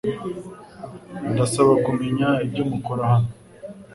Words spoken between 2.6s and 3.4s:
mukora hano.